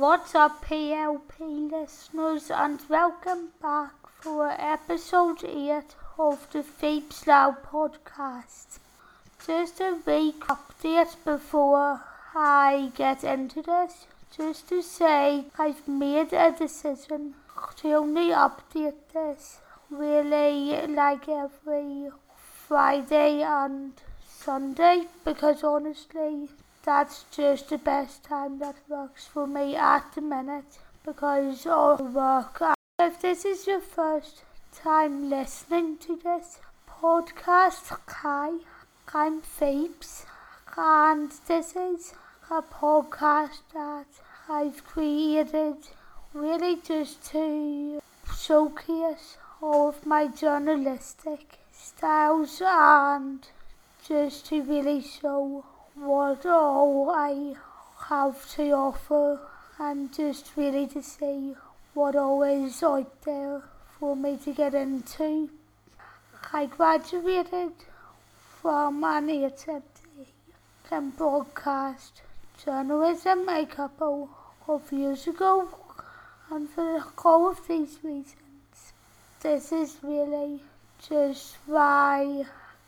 What's 0.00 0.32
up, 0.36 0.64
PLP 0.64 1.72
listeners, 1.72 2.52
and 2.52 2.80
welcome 2.88 3.48
back 3.60 3.94
for 4.20 4.48
episode 4.48 5.42
8 5.42 5.82
of 6.16 6.46
the 6.52 6.62
Phoebs 6.62 7.26
Lyle 7.26 7.56
podcast. 7.66 8.78
Just 9.44 9.80
a 9.80 9.98
week 10.06 10.38
update 10.46 11.16
before 11.24 12.00
I 12.32 12.92
get 12.94 13.24
into 13.24 13.60
this, 13.60 14.06
just 14.36 14.68
to 14.68 14.82
say 14.82 15.46
I've 15.58 15.88
made 15.88 16.32
a 16.32 16.52
decision 16.52 17.34
to 17.78 17.92
only 17.94 18.28
update 18.28 18.94
this 19.12 19.58
really 19.90 20.86
like 20.86 21.28
every 21.28 22.10
Friday 22.68 23.42
and 23.42 23.94
Sunday 24.28 25.08
because 25.24 25.64
honestly 25.64 26.50
that's 26.88 27.26
just 27.30 27.68
the 27.68 27.76
best 27.76 28.24
time 28.24 28.58
that 28.60 28.74
works 28.88 29.26
for 29.26 29.46
me 29.46 29.76
at 29.76 30.10
the 30.14 30.22
minute 30.22 30.78
because 31.04 31.66
of 31.66 32.14
work. 32.14 32.62
If 32.98 33.20
this 33.20 33.44
is 33.44 33.66
your 33.66 33.82
first 33.82 34.42
time 34.74 35.28
listening 35.28 35.98
to 35.98 36.16
this 36.16 36.60
podcast, 36.88 37.94
hi, 38.08 38.52
I'm 39.12 39.42
Phoebs 39.42 40.24
and 40.78 41.30
this 41.46 41.76
is 41.76 42.14
a 42.50 42.62
podcast 42.62 43.60
that 43.74 44.06
I've 44.48 44.82
created 44.86 45.76
really 46.32 46.76
just 46.76 47.22
to 47.32 48.00
showcase 48.34 49.36
all 49.60 49.90
of 49.90 50.06
my 50.06 50.26
journalistic 50.26 51.58
styles 51.70 52.62
and 52.64 53.46
just 54.08 54.46
to 54.46 54.62
really 54.62 55.02
show 55.02 55.66
what 56.00 56.46
all 56.46 57.10
I 57.10 57.54
have 58.08 58.48
to 58.54 58.70
offer 58.70 59.40
and 59.78 60.12
just 60.12 60.52
really 60.56 60.86
to 60.88 61.02
see 61.02 61.54
what 61.94 62.14
all 62.14 62.42
is 62.42 62.82
out 62.82 63.22
there 63.22 63.62
for 63.98 64.14
me 64.14 64.36
to 64.44 64.52
get 64.52 64.74
into. 64.74 65.50
I 66.52 66.66
graduated 66.66 67.72
from 68.62 69.02
an 69.02 69.28
HND 69.28 69.82
in 70.92 71.10
broadcast 71.10 72.22
journalism 72.64 73.48
a 73.48 73.66
couple 73.66 74.30
of 74.66 74.92
years 74.92 75.26
ago 75.26 75.68
and 76.50 76.68
for 76.70 77.04
all 77.24 77.50
of 77.50 77.66
these 77.68 77.98
reasons 78.02 78.92
this 79.40 79.70
is 79.70 79.96
really 80.02 80.60
just 81.08 81.56
why 81.66 82.44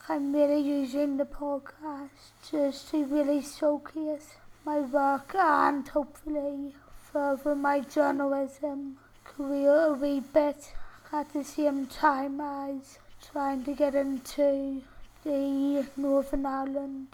I'm 0.09 0.33
really 0.33 0.61
using 0.61 1.19
the 1.19 1.25
podcast 1.27 2.33
just 2.51 2.91
to 2.91 3.05
really 3.05 3.43
showcase 3.43 4.35
my 4.65 4.81
work 4.81 5.35
and 5.35 5.87
hopefully 5.87 6.75
further 7.13 7.55
my 7.55 7.81
journalism 7.81 8.97
career 9.25 9.87
a 9.87 9.93
wee 9.93 10.21
bit 10.21 10.73
at 11.13 11.33
the 11.33 11.45
same 11.45 11.87
time 11.87 12.41
as 12.41 12.99
trying 13.31 13.63
to 13.65 13.75
get 13.75 13.95
into 13.95 14.83
the 15.23 15.87
Northern 15.97 16.47
Ireland 16.47 17.09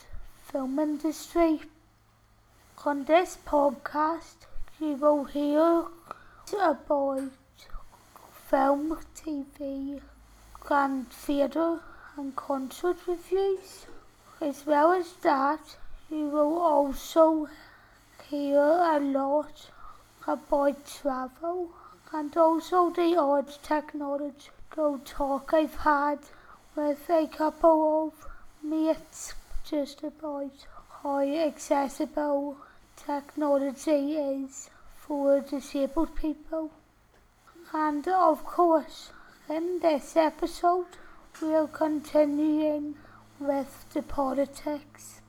film 0.44 0.78
industry. 0.78 1.62
On 2.84 3.04
this 3.04 3.36
podcast, 3.46 4.46
you 4.80 4.92
will 4.94 5.24
hear 5.24 5.86
about 6.62 7.30
film, 8.48 8.98
TV, 9.14 10.00
and 10.70 11.10
theatre 11.10 11.80
and 12.16 12.34
concert 12.34 12.96
reviews. 13.06 13.86
As 14.40 14.64
well 14.66 14.92
as 14.92 15.12
that, 15.22 15.76
you 16.10 16.28
will 16.28 16.58
also 16.58 17.48
hear 18.28 18.60
a 18.60 18.98
lot 18.98 19.70
about 20.26 20.86
travel 20.86 21.70
and 22.12 22.36
also 22.36 22.90
the 22.90 23.16
odd 23.16 23.48
technological 23.62 24.98
talk 25.04 25.52
I've 25.52 25.74
had 25.74 26.18
with 26.74 27.08
a 27.10 27.26
couple 27.26 28.06
of 28.06 28.26
mates 28.62 29.34
just 29.64 30.02
about 30.02 30.66
how 31.02 31.20
accessible 31.20 32.56
technology 32.96 34.16
is 34.16 34.70
for 34.96 35.40
disabled 35.40 36.14
people. 36.16 36.70
And 37.72 38.06
of 38.08 38.44
course, 38.44 39.10
in 39.48 39.80
this 39.80 40.16
episode, 40.16 40.86
we're 41.42 41.66
continuing 41.66 42.94
with 43.38 43.84
the 43.92 44.00
politics. 44.00 45.20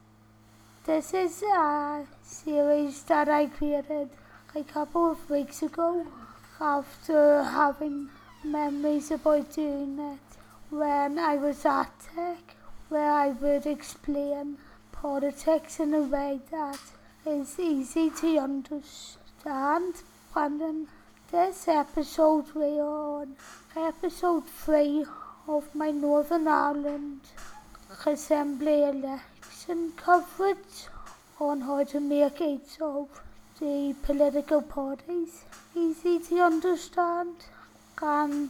This 0.85 1.13
is 1.13 1.44
a 1.44 2.06
series 2.23 3.03
that 3.03 3.28
I 3.28 3.47
created 3.47 4.09
a 4.56 4.63
couple 4.63 5.12
of 5.12 5.29
weeks 5.29 5.62
ago 5.62 6.07
after 6.62 7.44
having 7.44 8.09
memories 8.41 9.12
about 9.12 9.51
doing 9.53 10.00
it 10.00 10.38
when 10.69 11.19
I 11.19 11.35
was 11.35 11.66
at 11.66 11.91
Tech, 12.00 12.56
where 12.88 13.12
I 13.12 13.29
would 13.29 13.66
explain 13.66 14.57
politics 14.94 15.79
in 15.79 15.94
a 15.94 16.01
way 16.01 16.40
that 16.51 16.79
is 17.25 17.59
easy 17.59 18.09
to 18.22 18.38
understand. 18.38 19.96
And 20.34 20.62
in 20.62 20.88
this 21.31 21.67
episode, 21.67 22.46
we 22.56 22.79
are 22.79 23.22
on 23.22 23.35
episode 23.75 24.47
3 24.47 25.06
of 25.47 25.74
my 25.74 25.91
Northern 25.91 26.47
Ireland 26.47 27.22
Assembly 28.06 28.84
election 28.84 29.94
coverage 29.96 30.88
on 31.40 31.62
how 31.62 31.85
to 31.85 32.00
make 32.02 32.41
each 32.41 32.81
of 32.81 33.08
the 33.59 33.96
political 34.03 34.62
parties 34.62 35.46
easy 35.75 36.19
to 36.19 36.41
understand. 36.41 37.35
And 38.02 38.50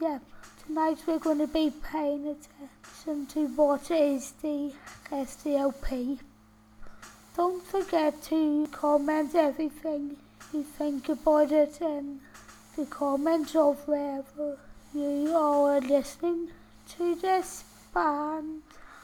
yeah, 0.00 0.18
tonight 0.66 0.98
we're 1.06 1.18
going 1.18 1.38
to 1.38 1.46
be 1.46 1.72
paying 1.90 2.28
attention 2.28 3.26
to 3.26 3.46
what 3.56 3.90
is 3.90 4.32
the 4.42 4.72
SDLP. 5.10 6.18
Don't 7.36 7.64
forget 7.64 8.22
to 8.24 8.68
comment 8.70 9.34
everything 9.34 10.16
you 10.52 10.62
think 10.62 11.08
about 11.08 11.52
it 11.52 11.80
in 11.80 12.20
the 12.76 12.84
comments 12.86 13.56
of 13.56 13.88
wherever. 13.88 14.58
You 14.94 15.34
are 15.36 15.80
listening 15.80 16.50
to 16.88 17.16
this 17.16 17.64
band. 17.92 18.62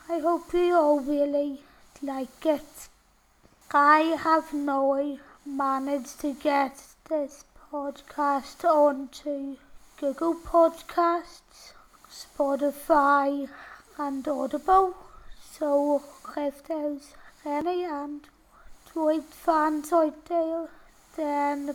I 0.08 0.20
hope 0.20 0.52
you 0.54 0.76
all 0.76 1.00
really 1.00 1.58
like 2.00 2.46
it. 2.46 2.88
I 3.72 4.16
have 4.22 4.54
now 4.54 5.18
managed 5.44 6.20
to 6.20 6.34
get 6.34 6.80
this 7.08 7.44
podcast 7.72 8.64
onto 8.64 9.56
Google 10.00 10.34
Podcasts, 10.34 11.72
Spotify 12.08 13.48
and 13.98 14.28
Audible. 14.28 14.94
So 15.58 16.02
if 16.36 16.62
there's 16.68 17.14
any 17.44 17.82
Android 17.84 19.24
fans 19.24 19.92
out 19.92 20.24
there, 20.26 20.68
then 21.16 21.74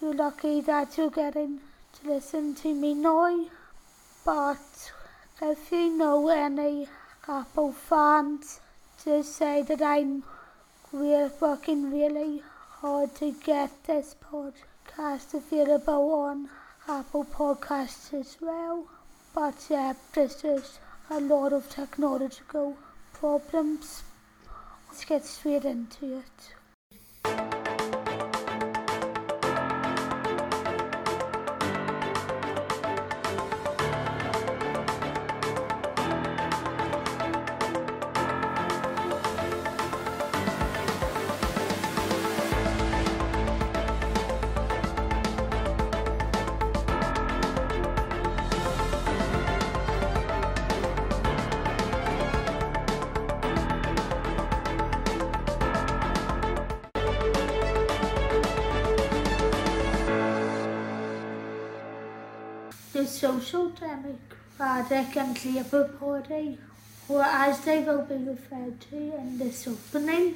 you're 0.00 0.14
lucky 0.14 0.62
that 0.62 0.96
you're 0.96 1.10
getting 1.10 1.60
to 1.94 2.08
listen 2.08 2.54
to 2.56 2.74
me 2.74 2.94
now. 2.94 3.46
But 4.24 4.92
if 5.42 5.72
you 5.72 5.96
know 5.96 6.28
any 6.28 6.88
Apple 7.26 7.72
fans, 7.72 8.60
just 9.04 9.36
say 9.36 9.62
that 9.62 9.82
I'm 9.82 10.22
we're 10.92 11.30
working 11.40 11.90
really 11.92 12.42
hard 12.80 13.14
to 13.14 13.32
get 13.44 13.70
this 13.84 14.16
podcast 14.20 15.34
available 15.34 16.12
on 16.12 16.48
Apple 16.88 17.24
Podcasts 17.24 18.12
as 18.12 18.36
well. 18.40 18.86
But 19.32 19.54
yeah, 19.70 19.92
there's 20.12 20.42
just 20.42 20.80
a 21.08 21.20
lot 21.20 21.52
of 21.52 21.70
technological 21.70 22.76
problems. 23.12 24.02
Let's 24.88 25.04
get 25.04 25.24
straight 25.24 25.64
into 25.64 26.18
it. 26.18 26.59
Social 63.30 63.68
Democratic 63.68 65.16
and 65.16 65.44
Labour 65.44 65.84
Party, 66.00 66.58
or 67.08 67.22
as 67.22 67.60
they 67.60 67.78
will 67.84 68.02
be 68.02 68.16
referred 68.16 68.80
to 68.90 68.96
in 68.96 69.38
this 69.38 69.68
opening, 69.68 70.34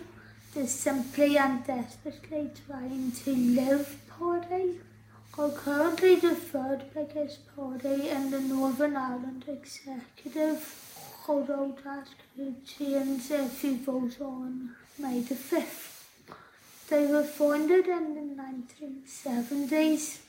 the 0.54 0.68
simply 0.68 1.36
and 1.36 1.66
desperately 1.66 2.50
trying 2.64 3.10
to 3.10 3.34
live 3.34 3.96
party 4.08 4.78
are 5.36 5.50
currently 5.50 6.14
the 6.14 6.36
third 6.36 6.84
biggest 6.94 7.40
party 7.56 8.10
in 8.10 8.30
the 8.30 8.40
Northern 8.40 8.96
Ireland 8.96 9.44
executive, 9.48 10.62
although 11.26 11.76
that 11.82 12.06
could 12.36 12.64
change 12.64 13.28
if 13.28 13.64
you 13.64 13.76
vote 13.78 14.20
on 14.20 14.76
May 15.00 15.18
the 15.18 15.34
5th. 15.34 16.04
They 16.88 17.06
were 17.06 17.24
founded 17.24 17.88
in 17.88 18.14
the 18.14 18.40
1970s 18.40 20.20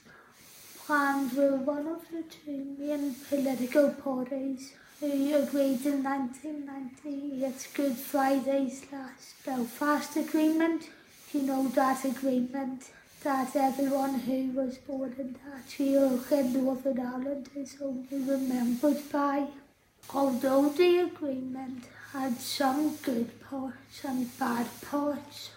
and 0.88 1.32
were 1.34 1.56
one 1.56 1.88
of 1.88 2.02
the 2.12 2.24
two 2.24 2.76
main 2.78 3.16
political 3.28 3.90
parties 3.90 4.74
who 5.00 5.36
agreed 5.36 5.84
in 5.86 6.04
1998 6.04 7.68
Good 7.74 7.96
Friday 7.96 8.70
slash 8.70 9.34
Belfast 9.44 10.16
Agreement. 10.16 10.90
You 11.34 11.42
know 11.42 11.68
that 11.70 12.06
agreement 12.06 12.92
that 13.24 13.56
everyone 13.56 14.20
who 14.20 14.52
was 14.52 14.78
born 14.78 15.16
in 15.18 15.36
that 15.46 15.80
year 15.80 16.20
in 16.32 16.54
Northern 16.54 17.00
Ireland 17.00 17.50
is 17.56 17.78
only 17.82 18.06
remembered 18.12 19.12
by. 19.12 19.48
Although 20.14 20.70
the 20.70 21.00
agreement 21.00 21.86
had 22.14 22.40
some 22.40 22.96
good 22.98 23.42
parts 23.42 24.04
and 24.04 24.38
bad 24.38 24.68
parts, 24.88 25.50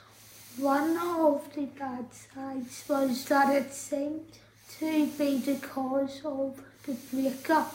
one 0.56 0.96
of 0.96 1.54
the 1.54 1.66
bad 1.66 2.06
sides 2.14 2.84
was 2.88 3.26
that 3.26 3.54
it 3.54 3.74
seemed 3.74 4.38
to 4.78 5.06
be 5.18 5.38
the 5.38 5.56
cause 5.56 6.20
of 6.24 6.60
the 6.86 6.94
breakup 7.12 7.74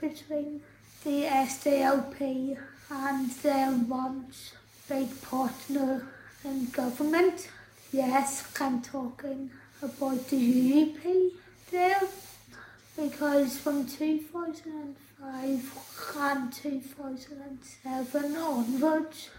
between 0.00 0.60
the 1.04 1.24
SDLP 1.24 2.56
and 2.90 3.30
their 3.30 3.72
once 3.72 4.52
big 4.88 5.20
partner 5.22 6.06
in 6.44 6.66
government. 6.66 7.48
Yes, 7.92 8.44
I'm 8.60 8.82
talking 8.82 9.50
about 9.82 10.28
the 10.28 10.36
UUP 10.36 11.30
there 11.70 12.02
because 12.96 13.58
from 13.58 13.86
2005 13.86 15.78
and 16.16 16.52
2007 16.52 18.36
onwards 18.36 19.30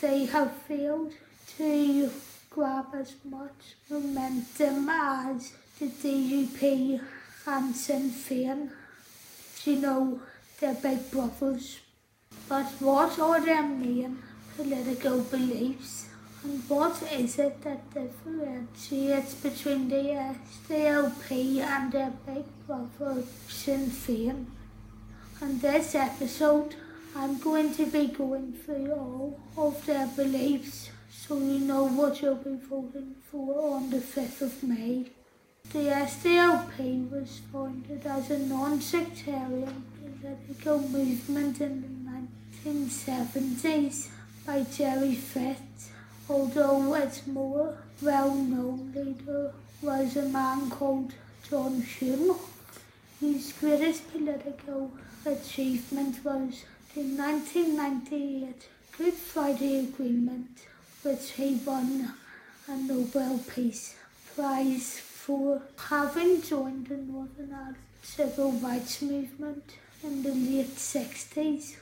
they 0.00 0.26
have 0.26 0.52
failed 0.52 1.12
to 1.56 2.10
grab 2.50 2.86
as 2.94 3.14
much 3.24 3.76
momentum 3.88 4.88
as 4.88 5.52
the 5.78 5.86
DUP 5.86 7.00
and 7.46 7.76
Sinn 7.76 8.10
Féin. 8.10 8.70
You 9.64 9.76
know, 9.76 10.20
they're 10.58 10.74
big 10.74 11.12
brothers. 11.12 11.78
But 12.48 12.66
what 12.80 13.20
are 13.20 13.40
their 13.40 13.62
main 13.62 14.18
political 14.56 15.20
beliefs? 15.20 16.08
And 16.42 16.68
what 16.68 17.00
is 17.12 17.38
it 17.38 17.62
that 17.62 17.94
differentiates 17.94 19.34
between 19.34 19.88
the 19.88 20.34
SDLP 20.68 21.60
and 21.60 21.92
their 21.92 22.12
big 22.26 22.46
brother 22.66 23.22
Sinn 23.48 23.86
Féin? 23.90 24.46
In 25.40 25.60
this 25.60 25.94
episode, 25.94 26.74
I'm 27.14 27.38
going 27.38 27.72
to 27.74 27.86
be 27.86 28.08
going 28.08 28.54
through 28.54 28.90
all 28.90 29.40
of 29.56 29.86
their 29.86 30.08
beliefs 30.08 30.90
so 31.10 31.38
you 31.38 31.58
know 31.60 31.84
what 31.84 32.22
you'll 32.22 32.36
be 32.36 32.56
voting 32.68 33.14
for 33.30 33.74
on 33.74 33.90
the 33.90 33.98
5th 33.98 34.42
of 34.42 34.62
May. 34.62 35.06
The 35.72 35.78
SDLP 35.78 37.10
was 37.10 37.40
founded 37.52 38.06
as 38.06 38.30
a 38.30 38.38
non-sectarian 38.38 39.84
political 40.20 40.78
movement 40.80 41.60
in 41.60 41.82
the 41.82 42.68
1970s 42.70 44.08
by 44.46 44.62
Gerry 44.62 45.14
Fitt, 45.14 45.58
although 46.28 46.94
its 46.94 47.26
more 47.26 47.76
well-known 48.00 48.92
leader 48.94 49.52
was 49.82 50.16
a 50.16 50.28
man 50.28 50.70
called 50.70 51.12
John 51.48 51.82
Hume, 51.82 52.36
His 53.20 53.52
greatest 53.52 54.10
political 54.12 54.92
achievement 55.26 56.24
was 56.24 56.64
the 56.94 57.02
1998 57.02 58.68
Good 58.96 59.12
Friday 59.12 59.80
Agreement 59.80 60.69
which 61.02 61.32
he 61.32 61.54
won 61.64 62.14
a 62.68 62.76
Nobel 62.76 63.38
Peace 63.54 63.96
Prize 64.34 64.98
for 64.98 65.62
having 65.88 66.42
joined 66.42 66.86
the 66.88 66.96
Northern 66.96 67.52
Ireland 67.52 67.76
civil 68.02 68.52
rights 68.52 69.02
movement 69.02 69.64
in 70.02 70.22
the 70.22 70.34
late 70.34 70.76
60s. 70.76 71.76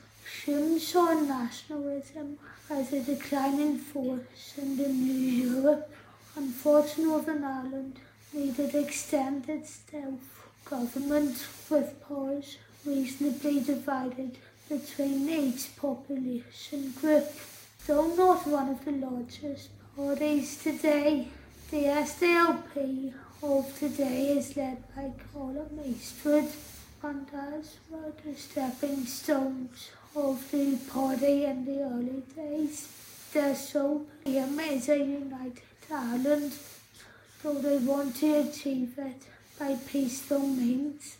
Hume 0.44 0.78
saw 0.78 1.12
nationalism 1.14 2.38
as 2.70 2.92
a 2.92 3.00
declining 3.02 3.78
force 3.78 4.54
in 4.56 4.76
the 4.76 4.88
new 4.88 5.12
Europe 5.52 5.90
and 6.36 6.54
thought 6.54 6.98
Northern 6.98 7.44
Ireland 7.44 7.98
needed 8.32 8.74
extended 8.74 9.66
self-government 9.66 11.46
with 11.70 12.00
powers 12.06 12.58
reasonably 12.84 13.60
divided 13.60 14.36
between 14.68 15.28
each 15.28 15.76
population 15.76 16.92
group. 17.00 17.26
Though 17.88 18.14
not 18.14 18.46
one 18.46 18.68
of 18.68 18.84
the 18.84 18.92
largest 18.92 19.70
parties 19.96 20.62
today, 20.62 21.26
the 21.70 21.84
SDLP 21.84 23.14
of 23.42 23.78
today 23.78 24.36
is 24.36 24.54
led 24.58 24.84
by 24.94 25.10
Colum 25.32 25.80
Eastwood 25.86 26.48
and 27.02 27.26
as 27.32 27.78
were 27.88 28.12
the 28.22 28.38
stepping 28.38 29.06
stones 29.06 29.90
of 30.14 30.50
the 30.50 30.76
party 30.92 31.46
in 31.46 31.64
the 31.64 31.80
early 31.80 32.24
days. 32.36 32.88
Their 33.32 33.54
sole 33.54 34.06
aim 34.26 34.60
is 34.60 34.90
a 34.90 34.98
united 34.98 35.62
Ireland, 35.90 36.52
though 37.42 37.54
they 37.54 37.78
want 37.78 38.16
to 38.16 38.40
achieve 38.40 38.98
it 38.98 39.22
by 39.58 39.76
peaceful 39.90 40.46
means. 40.46 41.16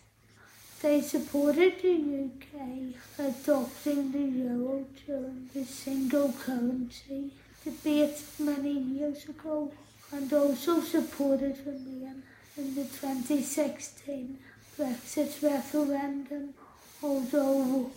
They 0.80 1.00
supported 1.00 1.82
the 1.82 2.30
UK 2.30 2.94
adopting 3.18 4.12
the 4.12 4.20
euro 4.20 4.84
during 5.04 5.50
the 5.52 5.64
single 5.64 6.32
currency 6.32 7.32
debate 7.64 8.22
many 8.38 8.78
years 8.78 9.28
ago 9.28 9.72
and 10.12 10.32
also 10.32 10.80
supported 10.80 11.58
Remain 11.66 12.22
in 12.56 12.74
the 12.76 12.84
2016 12.84 14.38
Brexit 14.78 15.42
referendum, 15.42 16.54
although 17.02 17.90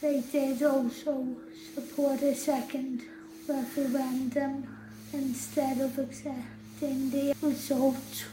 they 0.00 0.20
did 0.20 0.62
also 0.62 1.26
support 1.74 2.22
a 2.22 2.36
second 2.36 3.02
referendum 3.48 4.76
instead 5.12 5.80
of 5.80 5.98
accepting 5.98 7.10
the 7.10 7.34
result. 7.42 8.26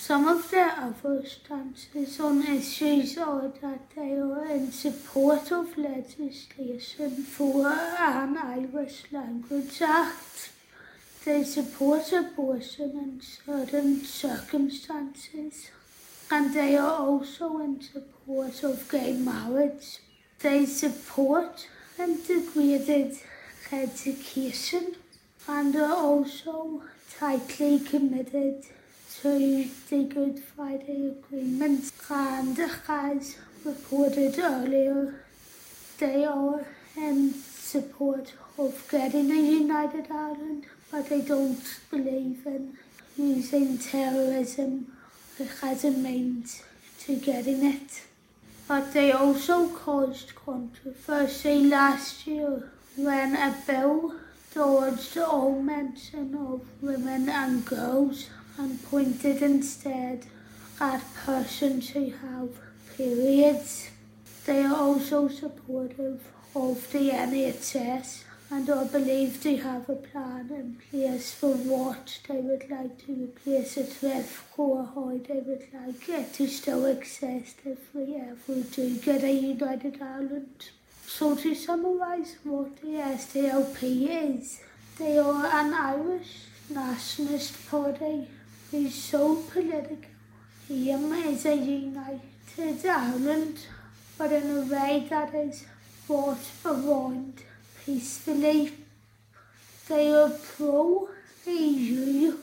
Some 0.00 0.28
of 0.28 0.50
their 0.50 0.70
other 0.70 1.26
stances 1.26 2.20
on 2.20 2.46
issues 2.46 3.18
are 3.18 3.48
that 3.60 3.90
they 3.96 4.12
are 4.12 4.46
in 4.46 4.70
support 4.70 5.50
of 5.50 5.76
legislation 5.76 7.24
for 7.24 7.66
an 7.66 8.38
Irish 8.38 9.02
Language 9.10 9.82
Act. 9.82 10.52
They 11.24 11.42
support 11.42 12.12
abortion 12.12 12.90
in 12.92 13.20
certain 13.20 14.04
circumstances 14.04 15.72
and 16.30 16.54
they 16.54 16.76
are 16.76 17.00
also 17.00 17.58
in 17.58 17.82
support 17.82 18.62
of 18.62 18.88
gay 18.88 19.12
marriage. 19.14 19.98
They 20.38 20.64
support 20.64 21.68
integrated 21.98 23.18
education 23.72 24.94
and 25.48 25.74
are 25.74 25.96
also 25.96 26.82
tightly 27.18 27.80
committed 27.80 28.64
to 29.22 29.68
the 29.90 30.04
Good 30.04 30.38
Friday 30.38 31.08
Agreement 31.08 31.92
and 32.08 32.56
as 32.88 33.36
reported 33.64 34.38
earlier, 34.38 35.24
they 35.98 36.24
are 36.24 36.64
in 36.96 37.34
support 37.34 38.32
of 38.56 38.86
getting 38.88 39.32
a 39.32 39.34
united 39.34 40.06
Ireland, 40.08 40.66
but 40.92 41.08
they 41.08 41.22
don't 41.22 41.80
believe 41.90 42.46
in 42.46 42.78
using 43.16 43.78
terrorism 43.78 44.86
as 45.62 45.84
a 45.84 45.90
means 45.90 46.62
to 47.00 47.16
getting 47.16 47.66
it. 47.66 48.02
But 48.68 48.92
they 48.92 49.10
also 49.10 49.68
caused 49.70 50.36
controversy 50.36 51.64
last 51.64 52.24
year 52.24 52.70
when 52.94 53.34
a 53.34 53.56
bill 53.66 54.14
dodged 54.54 55.18
all 55.18 55.60
mention 55.60 56.36
of 56.36 56.60
women 56.80 57.28
and 57.28 57.64
girls 57.64 58.28
and 58.58 58.82
pointed 58.84 59.40
instead 59.42 60.26
at 60.80 61.02
persons 61.14 61.90
who 61.90 62.10
have 62.10 62.50
periods. 62.96 63.90
They 64.46 64.62
are 64.62 64.76
also 64.76 65.28
supportive 65.28 66.20
of 66.54 66.90
the 66.92 67.10
NHS 67.10 68.24
and 68.50 68.68
are 68.70 68.84
believed 68.86 69.42
to 69.42 69.56
have 69.58 69.88
a 69.88 69.94
plan 69.94 70.48
in 70.50 70.76
place 70.90 71.34
for 71.34 71.54
what 71.54 72.18
they 72.28 72.40
would 72.40 72.70
like 72.70 72.98
to 73.06 73.12
replace 73.12 73.76
it 73.76 73.96
with 74.02 74.44
or 74.56 74.84
how 74.94 75.20
they 75.28 75.40
would 75.40 75.66
like 75.72 76.08
it 76.08 76.32
to 76.34 76.46
still 76.48 76.86
exist 76.86 77.56
if 77.64 77.94
we 77.94 78.16
ever 78.16 78.60
do 78.72 78.96
get 78.98 79.22
a 79.22 79.32
united 79.32 80.00
Ireland. 80.00 80.70
So 81.06 81.34
to 81.36 81.54
summarise 81.54 82.36
what 82.44 82.76
the 82.80 82.88
SDLP 82.88 84.08
is, 84.38 84.60
They 84.98 85.16
are 85.16 85.46
an 85.46 85.72
Irish 85.74 86.46
nationalist 86.68 87.70
party 87.70 88.26
whose 88.70 88.94
so 88.94 89.36
political 89.50 89.96
aim 90.70 91.12
is 91.12 91.46
a 91.46 91.56
united 91.56 92.86
Ireland, 92.86 93.58
but 94.16 94.32
in 94.32 94.50
a 94.50 94.60
way 94.60 95.06
that 95.08 95.34
is 95.34 95.64
brought 96.06 96.38
around 96.64 97.42
peacefully. 97.84 98.72
They 99.88 100.12
are 100.12 100.30
pro-EU, 100.56 102.36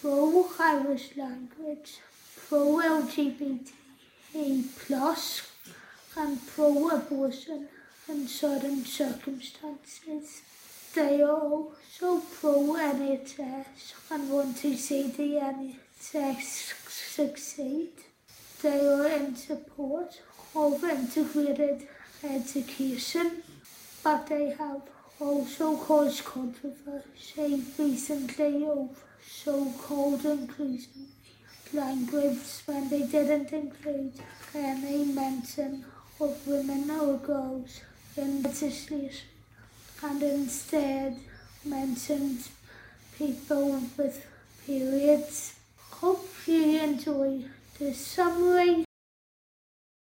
pro-Irish 0.00 1.16
language, 1.16 1.98
pro-LGBT 2.48 3.68
plus 4.86 5.42
and 6.16 6.46
pro-abortion 6.46 7.68
in 8.08 8.26
certain 8.26 8.84
circumstances. 8.84 10.42
They 10.92 11.22
also 11.22 12.20
pro-NHS 12.40 13.94
and 14.10 14.28
want 14.28 14.56
to 14.56 14.76
see 14.76 15.06
the 15.06 15.34
NHS 15.34 16.72
succeed. 16.88 17.90
They 18.60 18.84
are 18.86 19.06
in 19.06 19.36
support 19.36 20.20
of 20.56 20.82
integrated 20.82 21.86
education, 22.24 23.44
but 24.02 24.26
they 24.26 24.50
have 24.50 24.82
also 25.20 25.76
caused 25.76 26.24
controversy 26.24 27.62
recently 27.78 28.66
of 28.66 29.00
so-called 29.24 30.24
inclusion 30.24 31.06
language 31.72 32.62
when 32.66 32.88
they 32.88 33.02
didn't 33.02 33.52
include 33.52 34.14
any 34.54 35.04
mention 35.04 35.84
of 36.18 36.46
women 36.48 36.90
or 36.90 37.16
girls 37.18 37.80
in 38.16 38.42
legislation 38.42 39.29
and 40.02 40.22
instead 40.22 41.16
mentioned 41.64 42.48
people 43.18 43.82
with 43.96 44.26
periods. 44.66 45.54
Hope 45.90 46.26
you 46.46 46.78
enjoy 46.80 47.44
this 47.78 48.06
summary 48.06 48.84